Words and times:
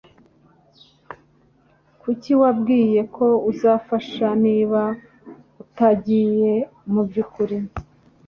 Kuki 2.01 2.31
wabwiye 2.41 3.01
ko 3.15 3.25
uzafasha 3.51 4.27
niba 4.43 4.81
utagiye 5.63 6.53
mubyukuri? 6.91 7.57